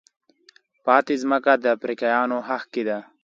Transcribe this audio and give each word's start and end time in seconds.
پاتې 0.85 1.13
ځمکه 1.21 1.53
د 1.63 1.65
افریقایانو 1.75 2.37
حق 2.47 2.63
کېده. 2.73 2.97